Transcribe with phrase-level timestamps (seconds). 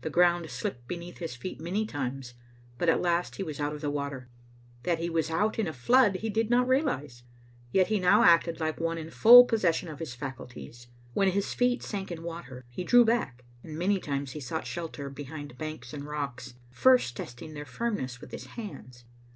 [0.00, 2.34] The ground slipped beneath his feet many times,
[2.76, 4.28] but at last he was out of the water.
[4.82, 7.22] That he was out in a flood he did not realize;
[7.70, 10.88] yet he now acted like one in full possession of his faculties.
[11.14, 15.08] When his feet sank in water, he drew back; and many times he sought shelter
[15.08, 19.04] behind banks and rocks, first testing their firmness with his hands.